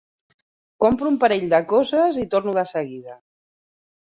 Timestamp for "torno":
2.33-2.57